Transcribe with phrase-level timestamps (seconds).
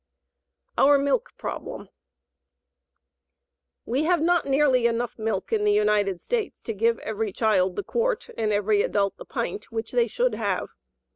[0.79, 1.89] OUR MILK PROBLEM
[3.85, 7.83] We have not nearly enough milk in the United States to give every child the
[7.83, 10.69] quart and every adult the pint which they should have.